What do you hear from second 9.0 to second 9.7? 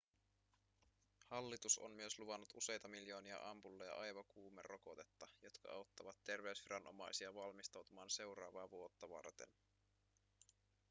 varten